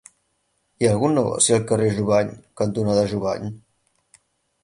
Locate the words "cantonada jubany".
2.61-3.53